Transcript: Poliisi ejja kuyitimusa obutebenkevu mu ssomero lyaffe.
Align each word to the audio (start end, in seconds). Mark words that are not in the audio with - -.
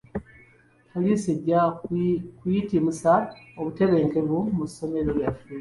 Poliisi 0.93 1.27
ejja 1.35 1.61
kuyitimusa 2.37 3.13
obutebenkevu 3.59 4.37
mu 4.57 4.65
ssomero 4.69 5.11
lyaffe. 5.17 5.45